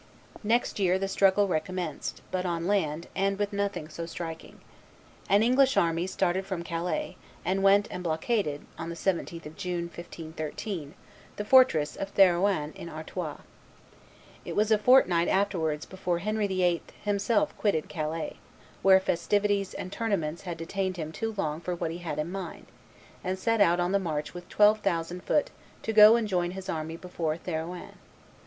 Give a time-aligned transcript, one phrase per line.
[0.43, 4.59] Next year the struggle recommenced, but on land, and with nothing so striking.
[5.29, 9.83] An English army started from Calais, and went and blockaded, on the 17th of June,
[9.83, 10.95] 1513,
[11.35, 13.41] the fortress of Therouanne in Artois.
[14.43, 16.81] It was a fortnight afterwards before Henry VIII.
[17.03, 18.37] himself quitted Calais,
[18.81, 22.65] where festivities and tournaments had detained him too long for what he had in hand,
[23.23, 25.51] and set out on the march with twelve thousand foot
[25.83, 27.99] to go and join his army before Therouanne.